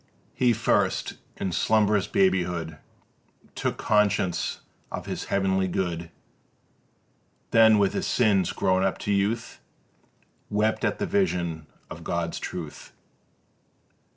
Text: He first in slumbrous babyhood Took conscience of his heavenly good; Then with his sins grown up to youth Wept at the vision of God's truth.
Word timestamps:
He 0.33 0.51
first 0.51 1.13
in 1.37 1.51
slumbrous 1.51 2.07
babyhood 2.07 2.79
Took 3.53 3.77
conscience 3.77 4.61
of 4.91 5.05
his 5.05 5.25
heavenly 5.25 5.67
good; 5.67 6.09
Then 7.51 7.77
with 7.77 7.93
his 7.93 8.07
sins 8.07 8.51
grown 8.51 8.81
up 8.83 8.97
to 8.97 9.11
youth 9.13 9.59
Wept 10.49 10.83
at 10.83 10.97
the 10.97 11.05
vision 11.05 11.67
of 11.87 12.03
God's 12.03 12.39
truth. 12.39 12.93